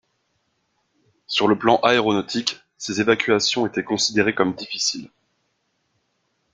Sur 1.27 1.47
le 1.47 1.59
plan 1.59 1.77
aéronautique, 1.83 2.59
ces 2.79 3.01
évacuations 3.01 3.67
étaient 3.67 3.83
considérées 3.83 4.33
comme 4.33 4.55
difficiles. 4.55 5.11